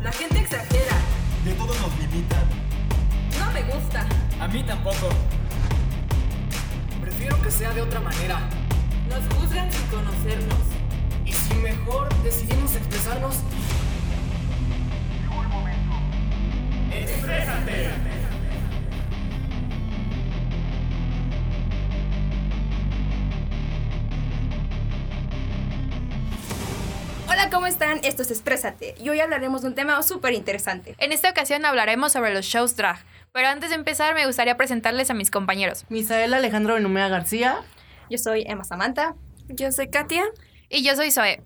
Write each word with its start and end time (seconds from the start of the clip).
La 0.00 0.12
gente 0.12 0.38
exagera. 0.38 0.96
De 1.44 1.52
todo 1.54 1.74
nos 1.74 1.98
limitan. 1.98 2.44
No 3.38 3.52
me 3.52 3.62
gusta. 3.62 4.06
A 4.40 4.46
mí 4.48 4.62
tampoco. 4.62 5.08
Prefiero 7.00 7.40
que 7.42 7.50
sea 7.50 7.72
de 7.72 7.82
otra 7.82 8.00
manera. 8.00 8.40
Nos 9.08 9.34
juzgan 9.34 9.72
sin 9.72 9.86
conocernos. 9.86 10.58
Y 11.24 11.32
si 11.32 11.54
mejor 11.54 12.14
decidimos 12.22 12.74
expresarnos. 12.76 13.36
Están? 27.76 28.00
Esto 28.04 28.22
es 28.22 28.30
Exprésate 28.30 28.94
y 28.98 29.10
hoy 29.10 29.20
hablaremos 29.20 29.60
de 29.60 29.68
un 29.68 29.74
tema 29.74 30.02
súper 30.02 30.32
interesante. 30.32 30.94
En 30.96 31.12
esta 31.12 31.28
ocasión 31.28 31.62
hablaremos 31.66 32.10
sobre 32.10 32.32
los 32.32 32.46
shows 32.46 32.74
drag. 32.74 32.96
Pero 33.32 33.48
antes 33.48 33.68
de 33.68 33.76
empezar, 33.76 34.14
me 34.14 34.24
gustaría 34.26 34.56
presentarles 34.56 35.10
a 35.10 35.14
mis 35.14 35.30
compañeros. 35.30 35.84
Misael 35.90 36.32
Alejandro 36.32 36.72
Benumea 36.72 37.08
García. 37.08 37.60
Yo 38.08 38.16
soy 38.16 38.44
Emma 38.46 38.64
Samantha. 38.64 39.14
Yo 39.48 39.70
soy 39.72 39.90
Katia. 39.90 40.24
Y 40.70 40.84
yo 40.84 40.96
soy 40.96 41.10
Zoe. 41.10 41.42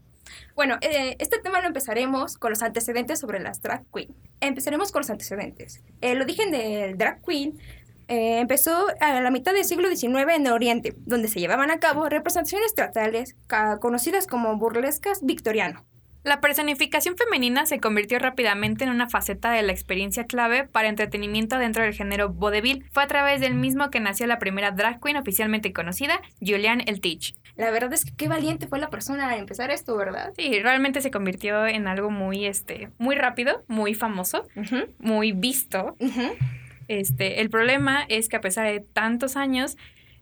Bueno, 0.55 0.77
eh, 0.83 1.17
este 1.19 1.41
tema 1.41 1.61
lo 1.61 1.67
empezaremos 1.67 2.37
con 2.37 2.51
los 2.51 2.63
antecedentes 2.63 3.19
sobre 3.19 3.41
las 3.41 3.61
drag 3.61 3.83
queen. 3.93 4.15
Empezaremos 4.41 4.93
con 4.93 5.01
los 5.01 5.11
antecedentes. 5.11 5.83
El 6.01 6.23
origen 6.23 6.53
del 6.53 6.97
drag 6.97 7.23
queen 7.27 7.59
eh, 8.07 8.39
empezó 8.39 8.87
a 9.01 9.21
la 9.21 9.33
mitad 9.33 9.53
del 9.53 9.65
siglo 9.65 9.89
XIX 9.89 10.37
en 10.37 10.47
el 10.47 10.53
Oriente, 10.53 10.95
donde 11.07 11.27
se 11.27 11.41
llevaban 11.41 11.73
a 11.73 11.81
cabo 11.81 12.09
representaciones 12.09 12.73
teatrales 12.73 13.35
conocidas 13.81 14.29
como 14.29 14.57
burlescas 14.57 15.25
victoriano. 15.25 15.90
La 16.23 16.43
personificación 16.43 17.17
femenina 17.17 17.65
se 17.65 17.81
convirtió 17.81 18.19
rápidamente 18.19 18.85
en 18.85 18.91
una 18.91 19.09
faceta 19.09 19.51
de 19.53 19.63
la 19.63 19.73
experiencia 19.73 20.27
clave 20.27 20.65
para 20.65 20.89
entretenimiento 20.89 21.59
dentro 21.59 21.83
del 21.83 21.95
género 21.95 22.29
vaudeville. 22.29 22.85
Fue 22.93 23.03
a 23.03 23.07
través 23.07 23.41
del 23.41 23.55
mismo 23.55 23.89
que 23.91 24.01
nació 24.01 24.27
la 24.27 24.39
primera 24.39 24.71
drag 24.71 25.01
queen 25.01 25.17
oficialmente 25.17 25.73
conocida, 25.73 26.21
Julianne 26.41 26.85
Eltich. 26.87 27.35
La 27.57 27.71
verdad 27.71 27.95
es 27.95 28.05
que 28.05 28.13
qué 28.15 28.29
valiente 28.29 28.67
fue 28.67 28.79
la 28.79 28.91
persona 28.91 29.29
a 29.29 29.39
empezar 29.39 29.71
esto, 29.71 29.97
¿verdad? 29.97 30.33
Sí, 30.37 30.61
realmente 30.61 31.01
se 31.01 31.11
convirtió 31.11 31.67
en 31.67 31.89
algo 31.89 32.11
muy, 32.11 32.45
este, 32.45 32.91
muy 32.99 33.17
rápido, 33.17 33.65
muy 33.67 33.95
famoso, 33.95 34.47
muy 34.99 35.33
visto. 35.33 35.97
Este, 36.89 37.41
el 37.41 37.49
problema 37.49 38.05
es 38.09 38.29
que 38.29 38.37
a 38.37 38.41
pesar 38.41 38.67
de 38.67 38.81
tantos 38.81 39.37
años, 39.37 39.79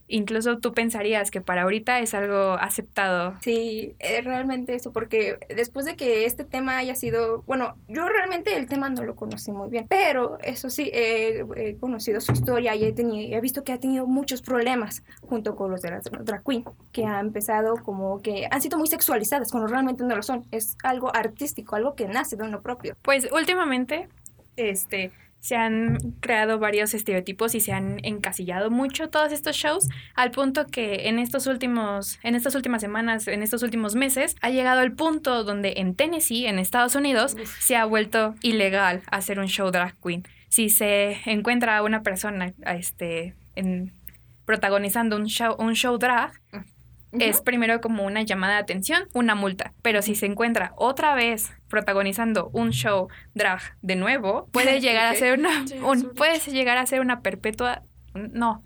incluso 0.09 0.59
tú 0.59 0.73
pensarías 0.73 1.31
que 1.31 1.41
para 1.41 1.63
ahorita 1.63 2.01
es 2.01 2.15
algo 2.15 2.55
aceptado. 2.55 3.35
Sí, 3.43 3.95
es 3.99 4.25
realmente 4.25 4.75
eso, 4.75 4.93
porque 4.93 5.39
después 5.55 5.87
de 5.87 5.97
que 5.97 6.25
este 6.25 6.45
tema 6.45 6.79
haya 6.79 6.95
sido, 6.95 7.43
bueno, 7.43 7.77
yo 7.89 8.09
realmente 8.09 8.57
el 8.57 8.67
tema 8.67 8.89
no 8.89 9.05
lo 9.05 9.15
conocí 9.15 9.53
muy 9.53 9.69
bien, 9.69 9.87
pero 9.89 10.39
eso 10.43 10.71
sí, 10.71 10.91
he, 10.93 11.45
he 11.57 11.77
conocido 11.77 12.21
su 12.21 12.33
historia 12.33 12.75
y 12.75 12.85
he, 12.85 12.93
tenido, 12.93 13.37
he 13.37 13.41
visto 13.41 13.65
que 13.65 13.73
ha 13.73 13.79
tenido 13.79 14.07
muchos 14.07 14.43
problemas 14.43 15.03
junto 15.21 15.57
con 15.57 15.71
los 15.71 15.83
de 15.83 15.91
la 15.91 16.01
drag 16.01 16.43
queen, 16.45 16.65
que 16.93 17.05
han 17.05 17.27
empezado 17.27 17.77
como 17.77 18.21
que 18.23 18.49
han 18.51 18.61
sido 18.61 18.79
muy 18.79 18.89
sexualizadas, 18.89 19.51
cuando 19.51 19.69
realmente 19.69 20.05
no 20.05 20.17
lo 20.17 20.23
son. 20.23 20.47
Es 20.51 20.77
algo 20.83 21.15
artístico, 21.15 21.77
algo 21.77 21.95
que 21.95 22.07
nace 22.07 22.37
de 22.37 22.45
uno 22.45 22.63
propio. 22.63 22.97
Pues 23.03 23.29
últimamente, 23.33 24.09
este, 24.57 25.13
se 25.41 25.57
han 25.57 25.99
creado 26.21 26.59
varios 26.59 26.95
estereotipos 26.95 27.55
y 27.55 27.61
se 27.61 27.73
han 27.73 27.99
encasillado 28.05 28.71
mucho 28.71 29.09
todos 29.09 29.33
estos 29.33 29.57
shows, 29.57 29.89
al 30.15 30.31
punto 30.31 30.67
que 30.67 31.09
en 31.09 31.19
estos 31.19 31.47
últimos, 31.47 32.19
en 32.23 32.35
estas 32.35 32.55
últimas 32.55 32.81
semanas, 32.81 33.29
en 33.29 33.43
estos 33.43 33.63
últimos 33.63 33.95
meses, 33.95 34.37
ha 34.41 34.51
llegado 34.51 34.81
el 34.81 34.93
punto 34.93 35.45
donde 35.45 35.75
en 35.77 35.95
Tennessee, 35.95 36.47
en 36.47 36.59
Estados 36.59 36.95
Unidos, 36.95 37.37
se 37.61 37.77
ha 37.77 37.85
vuelto 37.85 38.35
ilegal 38.43 39.03
hacer 39.11 39.39
un 39.39 39.47
show 39.47 39.71
drag 39.71 39.97
queen. 40.03 40.25
Si 40.49 40.71
se 40.71 41.19
encuentra 41.27 41.77
a 41.77 41.83
una 41.83 42.03
persona, 42.03 42.55
a 42.65 42.75
este, 42.75 43.35
en, 43.55 43.93
protagonizando 44.45 45.17
un 45.17 45.27
show, 45.27 45.55
un 45.59 45.75
show 45.75 45.99
drag, 45.99 46.33
es 47.13 47.41
primero 47.41 47.81
como 47.81 48.05
una 48.05 48.23
llamada 48.23 48.55
de 48.55 48.61
atención, 48.61 49.09
una 49.15 49.35
multa. 49.35 49.73
Pero 49.83 50.03
si 50.03 50.15
se 50.15 50.27
encuentra 50.27 50.73
otra 50.77 51.15
vez 51.15 51.53
protagonizando 51.69 52.51
un 52.53 52.71
show 52.71 53.09
drag 53.35 53.61
de 53.83 53.97
nuevo, 53.97 54.49
puede 54.53 54.81
llegar 54.81 55.07
a 55.07 55.15
ser 55.15 55.39
una, 55.39 55.65
un- 55.83 56.15
puede 56.15 56.39
llegar 56.39 56.79
a 56.79 56.87
ser 56.87 57.01
una 57.01 57.21
perpetua, 57.21 57.83
no, 58.15 58.63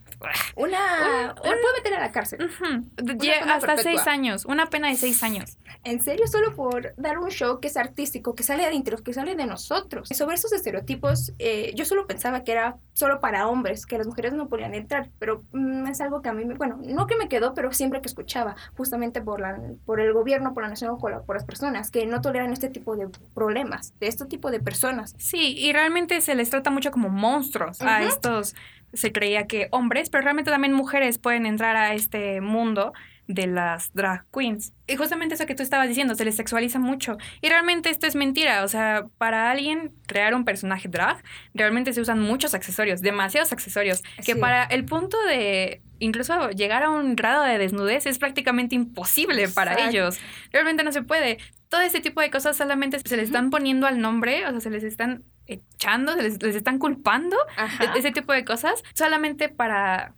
Una, 0.56 1.34
una 1.34 1.34
puede 1.42 1.74
meter 1.76 1.94
a 1.94 2.00
la 2.00 2.12
cárcel. 2.12 2.50
Pena 2.96 3.54
hasta 3.54 3.66
perpetua. 3.66 3.82
seis 3.82 4.06
años, 4.06 4.44
una 4.44 4.66
pena 4.66 4.88
de 4.88 4.96
seis 4.96 5.22
años. 5.22 5.58
En 5.84 6.00
serio, 6.00 6.26
solo 6.26 6.54
por 6.54 6.94
dar 6.96 7.18
un 7.18 7.30
show 7.30 7.60
que 7.60 7.68
es 7.68 7.76
artístico, 7.76 8.34
que 8.34 8.42
sale 8.42 8.62
de 8.62 8.68
adentro, 8.68 8.96
que 8.98 9.12
sale 9.12 9.34
de 9.34 9.46
nosotros. 9.46 10.08
Sobre 10.08 10.36
esos 10.36 10.52
estereotipos, 10.52 11.32
eh, 11.38 11.72
yo 11.74 11.84
solo 11.84 12.06
pensaba 12.06 12.44
que 12.44 12.52
era 12.52 12.76
solo 12.92 13.20
para 13.20 13.48
hombres, 13.48 13.86
que 13.86 13.98
las 13.98 14.06
mujeres 14.06 14.32
no 14.32 14.48
podían 14.48 14.74
entrar, 14.74 15.10
pero 15.18 15.44
mm, 15.52 15.86
es 15.88 16.00
algo 16.00 16.22
que 16.22 16.28
a 16.28 16.32
mí, 16.32 16.44
me, 16.44 16.54
bueno, 16.54 16.78
no 16.84 17.06
que 17.06 17.16
me 17.16 17.28
quedó, 17.28 17.54
pero 17.54 17.72
siempre 17.72 18.00
que 18.00 18.08
escuchaba, 18.08 18.56
justamente 18.76 19.20
por, 19.20 19.40
la, 19.40 19.58
por 19.84 20.00
el 20.00 20.12
gobierno, 20.12 20.54
por 20.54 20.62
la 20.62 20.68
nación, 20.68 20.98
por, 20.98 21.24
por 21.24 21.36
las 21.36 21.44
personas, 21.44 21.90
que 21.90 22.06
no 22.06 22.20
toleran 22.20 22.52
este 22.52 22.68
tipo 22.68 22.96
de 22.96 23.08
problemas, 23.34 23.94
de 23.98 24.08
este 24.08 24.26
tipo 24.26 24.50
de 24.50 24.60
personas. 24.60 25.14
Sí, 25.18 25.56
y 25.58 25.72
realmente 25.72 26.20
se 26.20 26.34
les 26.34 26.50
trata 26.50 26.70
mucho 26.70 26.90
como 26.90 27.08
monstruos 27.08 27.80
a 27.80 28.02
estos, 28.02 28.54
se 28.92 29.12
creía 29.12 29.46
que 29.46 29.68
hombres, 29.70 30.10
pero 30.10 30.22
realmente 30.22 30.50
también 30.50 30.72
mujeres 30.72 31.18
pueden 31.18 31.46
entrar 31.46 31.76
a 31.76 31.94
este 31.94 32.40
mundo 32.40 32.92
de 33.28 33.46
las 33.46 33.92
drag 33.94 34.24
queens. 34.32 34.72
Y 34.86 34.96
justamente 34.96 35.34
eso 35.36 35.46
que 35.46 35.54
tú 35.54 35.62
estabas 35.62 35.88
diciendo, 35.88 36.14
se 36.14 36.24
les 36.24 36.36
sexualiza 36.36 36.78
mucho. 36.78 37.16
Y 37.40 37.48
realmente 37.48 37.88
esto 37.88 38.06
es 38.06 38.14
mentira, 38.14 38.64
o 38.64 38.68
sea, 38.68 39.06
para 39.16 39.50
alguien 39.50 39.92
crear 40.06 40.34
un 40.34 40.44
personaje 40.44 40.88
drag, 40.88 41.22
realmente 41.54 41.92
se 41.92 42.00
usan 42.00 42.20
muchos 42.20 42.52
accesorios, 42.52 43.00
demasiados 43.00 43.52
accesorios, 43.52 44.02
que 44.24 44.34
Sí. 44.34 44.40
para 44.40 44.64
el 44.64 44.84
punto 44.84 45.16
de 45.28 45.80
incluso 46.00 46.50
llegar 46.50 46.82
a 46.82 46.90
un 46.90 47.14
grado 47.14 47.44
de 47.44 47.58
desnudez 47.58 48.06
es 48.06 48.18
prácticamente 48.18 48.74
imposible 48.74 49.48
para 49.48 49.88
ellos. 49.88 50.18
Realmente 50.52 50.82
no 50.82 50.90
se 50.92 51.02
puede. 51.02 51.38
Todo 51.72 51.80
ese 51.80 52.00
tipo 52.00 52.20
de 52.20 52.30
cosas 52.30 52.54
solamente 52.54 52.98
se 52.98 53.16
les 53.16 53.28
están 53.28 53.48
poniendo 53.48 53.86
al 53.86 53.98
nombre, 53.98 54.46
o 54.46 54.50
sea, 54.50 54.60
se 54.60 54.68
les 54.68 54.84
están 54.84 55.24
echando, 55.46 56.12
se 56.12 56.22
les, 56.22 56.42
les 56.42 56.54
están 56.54 56.78
culpando 56.78 57.36
de, 57.80 57.88
de 57.88 57.98
ese 57.98 58.12
tipo 58.12 58.34
de 58.34 58.44
cosas 58.44 58.82
solamente 58.94 59.48
para 59.48 60.14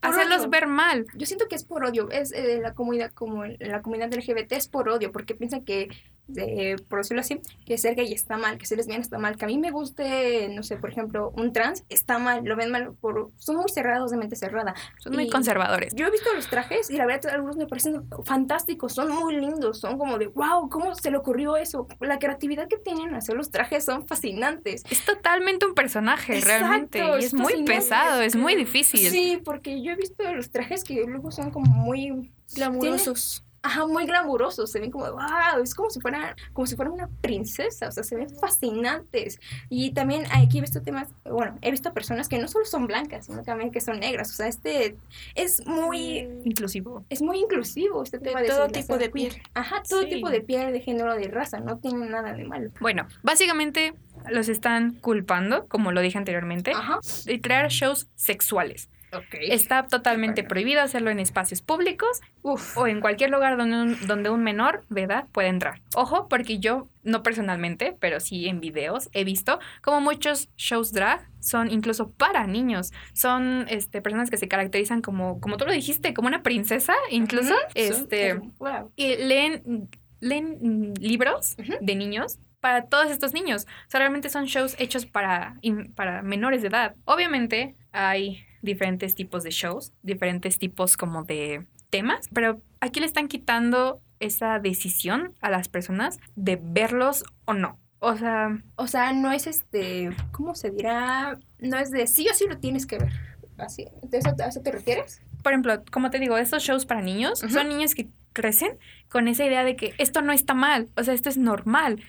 hacerlos 0.00 0.42
odio. 0.42 0.50
ver 0.50 0.66
mal. 0.66 1.06
Yo 1.14 1.26
siento 1.26 1.48
que 1.48 1.56
es 1.56 1.64
por 1.64 1.84
odio, 1.84 2.08
es 2.10 2.32
eh, 2.32 2.60
la 2.62 2.74
comunidad 2.74 3.10
como 3.12 3.44
la 3.44 3.82
comunidad 3.82 4.14
LGBT 4.14 4.52
es 4.52 4.68
por 4.68 4.88
odio, 4.88 5.10
porque 5.10 5.34
piensan 5.34 5.64
que, 5.64 5.88
eh, 6.34 6.76
por 6.88 7.00
decirlo 7.00 7.20
así, 7.20 7.40
que 7.64 7.78
ser 7.78 7.94
gay 7.94 8.12
está 8.12 8.36
mal, 8.36 8.58
que 8.58 8.66
ser 8.66 8.78
lesbiana 8.78 9.02
está 9.02 9.18
mal, 9.18 9.36
que 9.36 9.44
a 9.44 9.48
mí 9.48 9.58
me 9.58 9.70
guste, 9.70 10.48
no 10.48 10.62
sé, 10.62 10.76
por 10.76 10.90
ejemplo, 10.90 11.32
un 11.36 11.52
trans 11.52 11.84
está 11.88 12.18
mal, 12.18 12.44
lo 12.44 12.56
ven 12.56 12.70
mal, 12.70 12.94
por, 12.94 13.30
son 13.36 13.56
muy 13.56 13.70
cerrados 13.70 14.10
de 14.10 14.16
mente 14.16 14.36
cerrada. 14.36 14.74
Son 14.98 15.12
muy 15.12 15.28
conservadores. 15.30 15.94
Yo 15.94 16.06
he 16.06 16.10
visto 16.10 16.32
los 16.34 16.48
trajes 16.48 16.90
y 16.90 16.96
la 16.96 17.06
verdad 17.06 17.34
algunos 17.34 17.56
me 17.56 17.66
parecen 17.66 18.08
fantásticos, 18.24 18.94
son 18.94 19.10
muy 19.10 19.36
lindos, 19.36 19.78
son 19.78 19.98
como 19.98 20.18
de, 20.18 20.26
wow, 20.28 20.68
¿cómo 20.68 20.94
se 20.94 21.10
le 21.10 21.16
ocurrió 21.16 21.56
eso? 21.56 21.86
La 22.00 22.18
creatividad 22.18 22.68
que 22.68 22.76
tienen 22.76 23.14
hacer 23.14 23.36
los 23.36 23.50
trajes 23.50 23.84
son 23.84 24.06
fascinantes. 24.06 24.82
Es 24.90 25.04
totalmente 25.04 25.66
un 25.66 25.74
personaje, 25.74 26.38
Exacto, 26.38 26.66
realmente. 26.66 26.98
Y 26.98 27.24
es 27.24 27.26
es 27.26 27.34
muy 27.34 27.64
pesado, 27.64 28.22
es 28.22 28.34
muy 28.34 28.54
difícil. 28.54 29.10
Sí, 29.10 29.40
porque 29.44 29.82
yo 29.82 29.92
he 29.92 29.96
visto 29.96 30.22
los 30.34 30.50
trajes 30.50 30.84
que 30.84 31.04
luego 31.04 31.30
son 31.30 31.50
como 31.50 31.70
muy 31.70 32.32
Glamurosos. 32.54 33.44
Ajá, 33.66 33.84
muy 33.86 34.06
glamurosos, 34.06 34.70
se 34.70 34.78
ven 34.78 34.92
como, 34.92 35.06
wow, 35.10 35.60
es 35.62 35.74
como 35.74 35.90
si 35.90 36.00
fuera, 36.00 36.36
como 36.52 36.66
si 36.66 36.76
fuera 36.76 36.88
una 36.90 37.08
princesa, 37.20 37.88
o 37.88 37.90
sea, 37.92 38.04
se 38.04 38.14
ven 38.14 38.30
fascinantes. 38.30 39.40
Y 39.68 39.90
también 39.92 40.24
aquí 40.32 40.58
he 40.58 40.60
visto 40.60 40.82
temas, 40.82 41.08
bueno, 41.24 41.58
he 41.62 41.70
visto 41.72 41.92
personas 41.92 42.28
que 42.28 42.38
no 42.38 42.46
solo 42.48 42.64
son 42.64 42.86
blancas, 42.86 43.26
sino 43.26 43.42
también 43.42 43.70
que 43.72 43.80
son 43.80 43.98
negras, 43.98 44.30
o 44.30 44.34
sea, 44.34 44.46
este 44.46 44.96
es 45.34 45.66
muy, 45.66 46.28
Inclusivo. 46.44 47.04
es 47.10 47.22
muy 47.22 47.38
inclusivo 47.40 48.02
este 48.02 48.18
tema 48.20 48.40
de 48.40 48.48
todo 48.48 48.68
tipo 48.68 48.98
de 48.98 49.08
piel. 49.10 49.34
Ajá, 49.54 49.82
todo 49.88 50.02
Sí. 50.02 50.10
tipo 50.10 50.30
de 50.30 50.40
piel, 50.42 50.72
de 50.72 50.80
género, 50.80 51.14
de 51.14 51.28
raza, 51.28 51.58
no 51.58 51.78
tiene 51.78 52.06
nada 52.08 52.32
de 52.34 52.44
malo. 52.44 52.70
Bueno, 52.80 53.06
básicamente 53.22 53.94
los 54.30 54.48
están 54.48 54.94
culpando, 55.00 55.66
como 55.66 55.90
lo 55.92 56.00
dije 56.00 56.18
anteriormente, 56.18 56.70
Ajá. 56.72 57.00
de 57.24 57.40
crear 57.40 57.68
shows 57.68 58.06
sexuales. 58.14 58.88
Ok. 59.12 59.34
Está 59.40 59.86
totalmente 59.86 60.42
Bueno. 60.42 60.48
prohibido 60.48 60.80
hacerlo 60.82 61.10
en 61.10 61.20
espacios 61.20 61.62
públicos 61.62 62.20
Uf. 62.42 62.76
o 62.76 62.86
en 62.86 63.00
cualquier 63.00 63.30
lugar 63.30 63.56
donde 63.56 63.76
un, 63.76 64.06
donde 64.06 64.30
un 64.30 64.42
menor 64.42 64.84
de 64.88 65.02
edad 65.02 65.26
puede 65.32 65.48
entrar. 65.48 65.80
Ojo, 65.94 66.28
porque 66.28 66.58
yo, 66.58 66.88
no 67.02 67.22
personalmente, 67.22 67.96
pero 68.00 68.20
sí 68.20 68.46
en 68.48 68.60
videos, 68.60 69.08
he 69.12 69.24
visto 69.24 69.58
como 69.82 70.00
muchos 70.00 70.48
shows 70.56 70.92
drag 70.92 71.28
son 71.40 71.70
incluso 71.70 72.10
para 72.10 72.46
niños. 72.46 72.92
Son 73.12 73.66
este, 73.68 74.02
personas 74.02 74.28
que 74.30 74.36
se 74.36 74.48
caracterizan 74.48 75.02
como, 75.02 75.40
como 75.40 75.56
tú 75.56 75.64
lo 75.66 75.72
dijiste, 75.72 76.12
como 76.12 76.26
una 76.28 76.42
princesa, 76.42 76.94
incluso. 77.10 77.54
Ujú. 77.54 77.62
este, 77.74 78.30
Son- 78.32 78.54
wow. 78.58 78.92
y 78.96 79.16
leen, 79.16 79.88
leen 80.20 80.94
libros 81.00 81.54
Ujú. 81.58 81.74
de 81.80 81.94
niños 81.94 82.38
para 82.60 82.86
todos 82.86 83.10
estos 83.12 83.32
niños. 83.32 83.66
O 83.86 83.90
sea, 83.90 84.00
realmente 84.00 84.28
son 84.28 84.46
shows 84.46 84.74
hechos 84.80 85.06
para, 85.06 85.54
para 85.94 86.22
menores 86.22 86.62
de 86.62 86.68
edad. 86.68 86.96
Obviamente 87.04 87.76
hay 87.92 88.44
diferentes 88.62 89.14
tipos 89.14 89.42
de 89.42 89.50
shows, 89.50 89.92
diferentes 90.02 90.58
tipos 90.58 90.96
como 90.96 91.24
de 91.24 91.66
temas, 91.90 92.28
pero 92.32 92.60
aquí 92.80 93.00
le 93.00 93.06
están 93.06 93.28
quitando 93.28 94.00
esa 94.20 94.58
decisión 94.58 95.34
a 95.40 95.50
las 95.50 95.68
personas 95.68 96.18
de 96.34 96.58
verlos 96.62 97.24
o 97.44 97.54
no. 97.54 97.78
O 97.98 98.16
sea, 98.16 98.62
O 98.76 98.86
sea, 98.86 99.12
no 99.12 99.32
es 99.32 99.46
este, 99.46 100.10
¿cómo 100.32 100.54
se 100.54 100.70
dirá? 100.70 101.38
No 101.58 101.78
es 101.78 101.90
de 101.90 102.06
sí 102.06 102.26
o 102.30 102.34
sí 102.34 102.46
lo 102.48 102.58
tienes 102.58 102.86
que 102.86 102.98
ver. 102.98 103.12
Así, 103.58 103.86
¿de 104.02 104.18
eso, 104.18 104.34
¿A 104.38 104.46
eso 104.48 104.60
te 104.60 104.70
refieres? 104.70 105.22
por 105.42 105.52
ejemplo, 105.52 105.82
como 105.92 106.10
te 106.10 106.18
digo, 106.18 106.36
estos 106.36 106.62
shows 106.64 106.86
para 106.86 107.00
niños 107.00 107.38
son 107.38 107.68
niños 107.68 107.94
que 107.94 108.08
crecen 108.36 108.78
con 109.08 109.28
esa 109.28 109.44
idea 109.46 109.64
de 109.64 109.76
que 109.76 109.94
esto 109.96 110.20
no 110.20 110.32
está 110.32 110.52
mal, 110.52 110.88
o 110.94 111.02
sea, 111.02 111.14
esto 111.14 111.30
es 111.30 111.38
normal. 111.38 112.02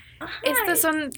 Estos 0.43 0.79
son 0.81 1.09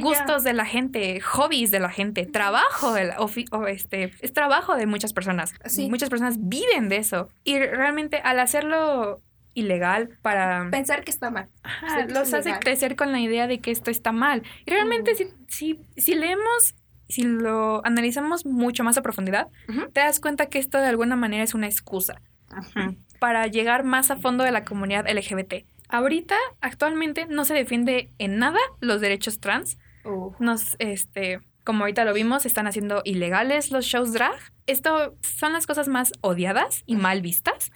gustos 0.00 0.42
de 0.44 0.52
la 0.52 0.66
gente, 0.66 1.18
hobbies 1.20 1.70
de 1.70 1.78
la 1.80 1.88
gente, 1.88 2.26
trabajo 2.26 2.92
de 2.92 3.04
la- 3.06 3.16
o 3.18 3.66
este, 3.66 4.12
es 4.20 4.32
trabajo 4.34 4.76
de 4.76 4.84
muchas 4.86 5.12
personas. 5.14 5.54
Sí. 5.64 5.88
Muchas 5.88 6.10
personas 6.10 6.34
viven 6.38 6.88
de 6.90 6.98
eso. 6.98 7.30
Y 7.44 7.58
realmente 7.58 8.18
al 8.18 8.38
hacerlo 8.38 9.22
ilegal 9.54 10.10
para 10.20 10.68
Pensar 10.70 11.04
que 11.04 11.10
está 11.10 11.30
mal. 11.30 11.48
Ajá, 11.62 11.88
ser 11.96 12.06
que 12.08 12.12
los 12.12 12.34
hace 12.34 12.58
crecer 12.60 12.94
con 12.96 13.10
la 13.12 13.20
idea 13.20 13.46
de 13.46 13.60
que 13.60 13.70
esto 13.70 13.90
está 13.90 14.12
mal. 14.12 14.42
Y 14.66 14.70
realmente 14.70 15.12
Mm. 15.12 15.16
si, 15.16 15.26
si, 15.48 15.80
si 15.96 16.14
leemos, 16.14 16.74
si 17.08 17.22
lo 17.22 17.80
analizamos 17.86 18.44
mucho 18.44 18.84
más 18.84 18.98
a 18.98 19.02
profundidad, 19.02 19.48
te 19.92 20.00
das 20.00 20.20
cuenta 20.20 20.46
que 20.46 20.58
esto 20.58 20.78
de 20.78 20.86
alguna 20.88 21.16
manera 21.16 21.42
es 21.44 21.54
una 21.54 21.66
excusa 21.66 22.20
para 23.20 23.46
llegar 23.46 23.84
más 23.84 24.10
a 24.10 24.16
fondo 24.16 24.42
de 24.42 24.50
la 24.50 24.64
comunidad 24.64 25.06
LGBT. 25.08 25.66
Ahorita, 25.88 26.36
actualmente, 26.60 27.26
no 27.26 27.44
se 27.44 27.54
defiende 27.54 28.12
en 28.18 28.38
nada 28.38 28.58
los 28.80 29.00
derechos 29.00 29.38
trans. 29.38 29.78
Nos, 30.40 30.74
este, 30.80 31.40
como 31.64 31.84
ahorita 31.84 32.04
lo 32.04 32.12
vimos, 32.14 32.46
están 32.46 32.66
haciendo 32.66 33.02
ilegales 33.04 33.70
los 33.70 33.84
shows 33.84 34.12
drag. 34.12 34.34
Esto 34.66 35.16
son 35.20 35.52
las 35.52 35.66
cosas 35.66 35.88
más 35.88 36.12
odiadas 36.20 36.82
y 36.86 36.94
mal 36.96 37.22
vistas 37.22 37.72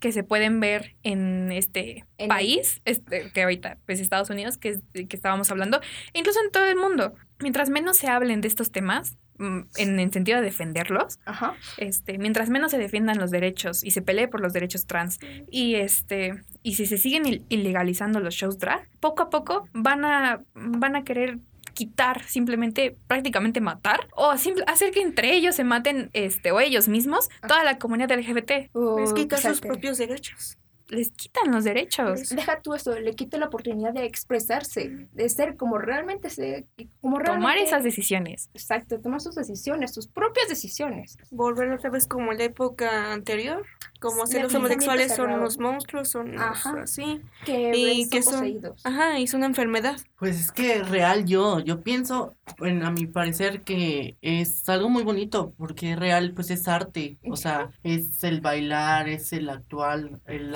que 0.00 0.12
se 0.12 0.22
pueden 0.22 0.60
ver 0.60 0.94
en 1.02 1.50
este 1.52 1.98
En 2.18 2.24
el- 2.24 2.28
país, 2.28 2.80
este, 2.84 3.30
que 3.32 3.42
ahorita, 3.42 3.78
pues 3.86 4.00
Estados 4.00 4.30
Unidos, 4.30 4.58
que, 4.58 4.78
que 4.92 5.16
estábamos 5.16 5.50
hablando, 5.50 5.80
e 6.12 6.18
incluso 6.18 6.40
en 6.44 6.50
todo 6.50 6.66
el 6.66 6.76
mundo. 6.76 7.14
Mientras 7.40 7.70
menos 7.70 7.96
se 7.96 8.08
hablen 8.08 8.40
de 8.42 8.48
estos 8.48 8.70
temas, 8.70 9.16
mm, 9.38 9.60
en 9.78 9.98
el 9.98 10.12
sentido 10.12 10.38
de 10.38 10.44
defenderlos, 10.44 11.18
Ajá. 11.24 11.54
este, 11.78 12.18
mientras 12.18 12.50
menos 12.50 12.70
se 12.70 12.78
defiendan 12.78 13.18
los 13.18 13.30
derechos 13.30 13.82
y 13.82 13.90
se 13.90 14.02
pelee 14.02 14.28
por 14.28 14.40
los 14.40 14.52
derechos 14.52 14.86
trans 14.86 15.18
y 15.50 15.74
este 15.76 16.42
y 16.62 16.74
si 16.74 16.86
se 16.86 16.98
siguen 16.98 17.24
il- 17.26 17.42
ilegalizando 17.48 18.20
los 18.20 18.34
shows 18.34 18.58
drag, 18.58 18.86
poco 19.00 19.22
a 19.24 19.30
poco 19.30 19.68
van 19.72 20.04
a 20.04 20.42
van 20.54 20.94
a 20.94 21.02
querer 21.04 21.38
quitar, 21.74 22.22
simplemente 22.24 22.96
prácticamente 23.06 23.60
matar 23.60 24.08
o 24.16 24.36
simple- 24.38 24.64
hacer 24.66 24.90
que 24.92 25.02
entre 25.02 25.34
ellos 25.34 25.54
se 25.56 25.64
maten 25.64 26.10
este 26.12 26.52
o 26.52 26.60
ellos 26.60 26.88
mismos 26.88 27.28
toda 27.46 27.62
la 27.64 27.78
comunidad 27.78 28.10
LGBT. 28.12 28.70
Uf, 28.72 29.00
Es 29.02 29.12
quitar 29.12 29.40
sus 29.40 29.60
propios 29.60 29.98
derechos. 29.98 30.56
Les 30.94 31.10
quitan 31.10 31.50
los 31.50 31.64
derechos. 31.64 32.28
Deja 32.30 32.60
tú 32.60 32.74
eso, 32.74 32.98
le 32.98 33.14
quita 33.14 33.36
la 33.38 33.46
oportunidad 33.46 33.92
de 33.92 34.04
expresarse, 34.04 35.08
de 35.12 35.28
ser 35.28 35.56
como 35.56 35.78
realmente 35.78 36.30
se, 36.30 36.66
como 37.00 37.18
Tomar 37.18 37.40
realmente- 37.40 37.64
esas 37.64 37.84
decisiones. 37.84 38.50
Exacto, 38.54 39.00
tomar 39.00 39.20
sus 39.20 39.34
decisiones, 39.34 39.92
sus 39.92 40.06
propias 40.06 40.48
decisiones. 40.48 41.18
Volver 41.30 41.70
otra 41.72 41.90
vez 41.90 42.06
como 42.06 42.32
la 42.32 42.44
época 42.44 43.12
anterior. 43.12 43.64
Como 44.00 44.26
si 44.26 44.38
los 44.38 44.54
homosexuales 44.54 45.14
son 45.16 45.30
unos 45.32 45.58
monstruos, 45.58 46.08
son 46.10 46.30
unos 46.30 46.42
Ajá. 46.42 46.82
así. 46.82 47.22
Que 47.46 47.72
Y 47.74 48.02
son 48.02 48.10
que 48.10 48.22
son- 48.22 48.32
poseídos. 48.34 48.84
Ajá, 48.84 49.18
y 49.18 49.24
es 49.24 49.32
una 49.32 49.46
enfermedad. 49.46 49.96
Pues 50.18 50.38
es 50.38 50.52
que 50.52 50.82
real 50.82 51.24
yo, 51.24 51.60
yo 51.60 51.80
pienso, 51.80 52.34
bueno, 52.58 52.86
a 52.86 52.90
mi 52.90 53.06
parecer 53.06 53.62
que 53.62 54.16
es 54.20 54.68
algo 54.68 54.90
muy 54.90 55.04
bonito, 55.04 55.54
porque 55.56 55.96
real 55.96 56.32
pues 56.34 56.50
es 56.50 56.68
arte, 56.68 57.16
o 57.30 57.36
sea, 57.36 57.70
es 57.82 58.22
el 58.24 58.42
bailar, 58.42 59.08
es 59.08 59.32
el 59.32 59.48
actual, 59.48 60.20
el 60.26 60.54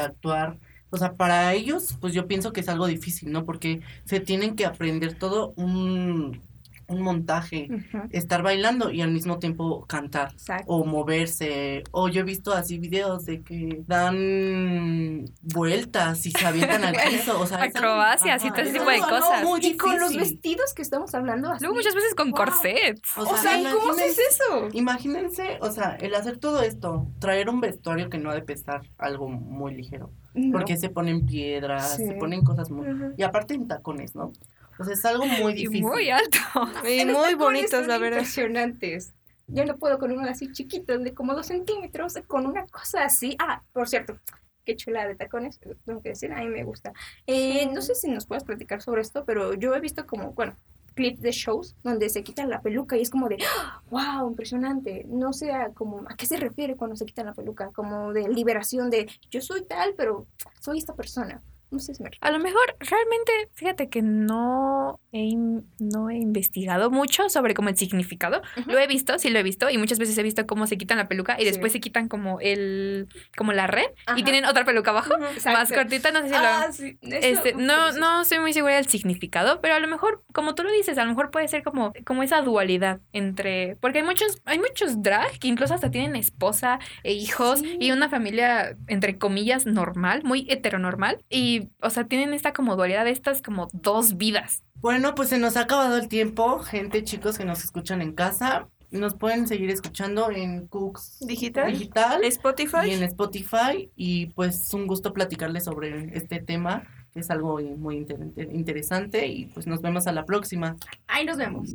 o 0.90 0.96
sea, 0.96 1.16
para 1.16 1.52
ellos 1.54 1.96
pues 2.00 2.14
yo 2.14 2.26
pienso 2.26 2.52
que 2.52 2.60
es 2.60 2.68
algo 2.68 2.86
difícil, 2.86 3.30
¿no? 3.32 3.44
Porque 3.44 3.82
se 4.04 4.20
tienen 4.20 4.56
que 4.56 4.66
aprender 4.66 5.14
todo 5.18 5.52
un, 5.56 6.47
un 6.88 7.02
montaje, 7.02 7.68
Ujú, 7.70 8.08
estar 8.10 8.42
bailando 8.42 8.90
y 8.90 9.02
al 9.02 9.10
mismo 9.12 9.38
tiempo 9.38 9.84
cantar. 9.86 10.32
Exacto. 10.32 10.64
O 10.72 10.84
moverse, 10.84 11.84
o 11.90 12.08
yo 12.08 12.20
he 12.22 12.24
visto 12.24 12.52
así 12.54 12.78
videos 12.78 13.26
de 13.26 13.42
que 13.42 13.82
dan 13.86 15.24
vueltas 15.42 16.24
y 16.26 16.30
se 16.30 16.46
avientan 16.46 16.84
al 16.84 16.94
piso, 17.10 17.40
o 17.40 17.46
sea, 17.46 17.64
es 17.66 17.76
Acrobacias 17.76 18.44
y 18.44 18.48
todo 18.50 18.60
ese 18.62 18.70
es 18.70 18.78
tipo 18.78 18.90
de 18.90 18.98
cosas. 19.00 19.44
muy 19.44 19.60
y 19.62 19.76
con 19.76 19.98
los 19.98 20.16
vestidos 20.16 20.74
que 20.74 20.82
estamos 20.82 21.14
hablando 21.14 21.50
así. 21.50 21.62
Luego 21.64 21.76
muchas 21.76 21.94
veces 21.94 22.14
con 22.14 22.28
Wow. 22.30 22.36
corsets. 22.36 23.16
O 23.16 23.22
O 23.22 23.36
sea, 23.36 23.58
¿cómo 23.72 23.92
haces 23.92 24.18
eso? 24.18 24.68
Imagínense, 24.72 25.58
o 25.60 25.70
sea, 25.70 25.96
el 26.00 26.14
hacer 26.14 26.38
todo 26.38 26.62
esto, 26.62 27.06
traer 27.18 27.48
un 27.48 27.60
vestuario 27.60 28.08
que 28.10 28.18
no 28.18 28.30
ha 28.30 28.34
de 28.34 28.42
pesar 28.42 28.82
algo 28.98 29.28
muy 29.28 29.74
ligero, 29.74 30.10
No. 30.34 30.52
porque 30.52 30.76
se 30.76 30.88
ponen 30.88 31.26
piedras, 31.26 31.96
Sí. 31.96 32.06
se 32.06 32.12
ponen 32.14 32.42
cosas 32.44 32.70
muy... 32.70 32.88
Ujú. 32.88 33.12
Y 33.16 33.22
aparte 33.22 33.54
en 33.54 33.66
tacones, 33.68 34.14
¿no? 34.14 34.32
O 34.78 34.84
sea, 34.84 34.94
es 34.94 35.04
algo 35.04 35.26
muy 35.26 35.52
Y 35.52 35.56
difícil. 35.66 35.82
muy 35.82 36.10
alto. 36.10 36.38
Y 36.88 37.04
muy 37.04 37.34
bonitos, 37.34 37.86
la 37.86 37.98
verdad. 37.98 38.18
Impresionantes. 38.18 39.14
Yo 39.48 39.64
no 39.64 39.76
puedo 39.78 39.98
con 39.98 40.12
uno 40.12 40.28
así 40.28 40.52
chiquito, 40.52 40.98
de 40.98 41.14
como 41.14 41.34
dos 41.34 41.46
centímetros, 41.46 42.14
con 42.26 42.46
una 42.46 42.66
cosa 42.66 43.04
así. 43.04 43.34
Ah, 43.38 43.62
por 43.72 43.88
cierto, 43.88 44.18
qué 44.64 44.76
chula 44.76 45.06
de 45.08 45.14
tacones, 45.14 45.58
tengo 45.86 46.02
que 46.02 46.10
decir, 46.10 46.30
a 46.32 46.40
mí 46.40 46.48
me 46.48 46.64
gusta. 46.64 46.92
Eh, 47.26 47.66
No 47.72 47.80
sé 47.80 47.94
si 47.94 48.10
nos 48.10 48.26
puedes 48.26 48.44
platicar 48.44 48.82
sobre 48.82 49.00
esto, 49.00 49.24
pero 49.24 49.54
yo 49.54 49.74
he 49.74 49.80
visto 49.80 50.06
como, 50.06 50.32
bueno, 50.32 50.54
clips 50.94 51.20
de 51.22 51.30
shows 51.30 51.76
donde 51.82 52.10
se 52.10 52.22
quitan 52.22 52.50
la 52.50 52.60
peluca 52.60 52.96
y 52.98 53.02
es 53.02 53.08
como 53.08 53.28
de, 53.28 53.38
wow, 53.90 54.28
impresionante. 54.28 55.04
No 55.08 55.32
sé 55.32 55.50
a, 55.52 55.70
como, 55.70 56.04
a 56.08 56.14
qué 56.14 56.26
se 56.26 56.36
refiere 56.36 56.76
cuando 56.76 56.96
se 56.96 57.06
quitan 57.06 57.24
la 57.26 57.32
peluca, 57.34 57.70
como 57.72 58.12
de 58.12 58.28
liberación 58.28 58.90
de, 58.90 59.08
yo 59.30 59.40
soy 59.40 59.64
tal, 59.64 59.94
pero 59.96 60.26
soy 60.60 60.76
esta 60.78 60.94
persona. 60.94 61.40
No 61.70 61.78
sé 61.78 61.94
si 61.94 62.02
me 62.02 62.10
A 62.20 62.30
lo 62.30 62.38
mejor, 62.38 62.76
realmente, 62.80 63.32
fíjate 63.52 63.88
que 63.88 64.00
no 64.02 65.00
he, 65.12 65.34
no 65.78 66.08
he 66.10 66.16
investigado 66.16 66.90
mucho 66.90 67.28
sobre 67.28 67.52
como 67.54 67.68
el 67.68 67.76
significado. 67.76 68.40
Lo 68.66 68.78
he 68.78 68.86
visto, 68.86 69.18
sí 69.18 69.28
lo 69.30 69.38
he 69.38 69.42
visto, 69.42 69.68
y 69.68 69.76
muchas 69.78 69.98
veces 69.98 70.16
he 70.16 70.22
visto 70.22 70.46
cómo 70.46 70.66
se 70.66 70.78
quitan 70.78 70.96
la 70.98 71.08
peluca 71.08 71.36
y 71.38 71.40
Sí. 71.42 71.44
después 71.46 71.72
se 71.72 71.80
quitan 71.80 72.08
como 72.08 72.40
el, 72.40 73.08
como 73.36 73.52
la 73.52 73.66
red 73.66 73.86
Ajá. 74.06 74.18
y 74.18 74.22
tienen 74.22 74.44
otra 74.46 74.64
peluca 74.64 74.90
abajo, 74.92 75.14
más 75.44 75.70
cortita, 75.72 76.10
no 76.10 76.20
sé 76.22 76.26
si 76.28 76.32
lo... 76.32 76.38
Ah, 76.38 76.68
sí, 76.72 76.98
eso- 77.02 77.16
Este, 77.42 77.52
no, 77.54 77.92
no 77.92 78.22
estoy 78.22 78.38
muy 78.38 78.52
segura 78.52 78.76
del 78.76 78.86
significado, 78.86 79.60
pero 79.60 79.74
a 79.74 79.80
lo 79.80 79.88
mejor, 79.88 80.22
como 80.32 80.54
tú 80.54 80.62
lo 80.62 80.72
dices, 80.72 80.96
a 80.98 81.04
lo 81.04 81.10
mejor 81.10 81.30
puede 81.30 81.48
ser 81.48 81.62
como, 81.62 81.92
como 82.06 82.22
esa 82.22 82.40
dualidad 82.42 83.00
entre, 83.12 83.76
porque 83.76 83.98
hay 83.98 84.04
muchos, 84.04 84.40
hay 84.46 84.58
muchos 84.58 85.02
drag 85.02 85.38
que 85.38 85.48
incluso 85.48 85.74
hasta 85.74 85.90
tienen 85.90 86.16
esposa 86.16 86.78
e 87.02 87.12
hijos 87.12 87.60
Sí. 87.60 87.76
y 87.80 87.90
una 87.92 88.08
familia, 88.08 88.76
entre 88.86 89.18
comillas, 89.18 89.66
normal, 89.66 90.22
muy 90.24 90.46
heteronormal, 90.50 91.18
y, 91.28 91.57
o 91.82 91.90
sea, 91.90 92.04
tienen 92.04 92.32
esta 92.34 92.52
como 92.52 92.76
dualidad 92.76 93.04
de 93.04 93.10
estas 93.10 93.42
como 93.42 93.68
dos 93.72 94.16
vidas. 94.16 94.62
Bueno, 94.80 95.14
pues 95.14 95.28
se 95.30 95.38
nos 95.38 95.56
ha 95.56 95.62
acabado 95.62 95.96
el 95.96 96.08
tiempo, 96.08 96.58
gente, 96.60 97.02
chicos 97.04 97.36
que 97.38 97.44
nos 97.44 97.64
escuchan 97.64 98.00
en 98.02 98.12
casa. 98.12 98.68
Nos 98.90 99.14
pueden 99.14 99.46
seguir 99.46 99.68
escuchando 99.70 100.30
en 100.30 100.66
Cooks 100.66 101.18
Digital. 101.26 101.70
Digital 101.72 102.24
Spotify. 102.24 102.86
y 102.88 102.92
en 102.92 103.02
Spotify. 103.02 103.90
Y 103.96 104.26
pues 104.26 104.72
un 104.72 104.86
gusto 104.86 105.12
platicarles 105.12 105.64
sobre 105.64 106.16
este 106.16 106.40
tema, 106.40 106.84
que 107.12 107.20
es 107.20 107.30
algo 107.30 107.60
muy 107.76 107.96
inter- 107.98 108.32
interesante. 108.52 109.26
Y 109.26 109.46
pues 109.46 109.66
nos 109.66 109.82
vemos 109.82 110.06
a 110.06 110.12
la 110.12 110.24
próxima. 110.24 110.76
Ahí 111.06 111.26
nos 111.26 111.36
vemos. 111.36 111.74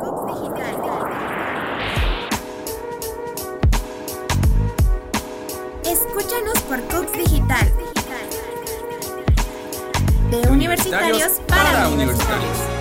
Escúchanos 0.00 0.89
universitarios 10.86 11.40
para 11.46 11.88
universitarios. 11.88 12.79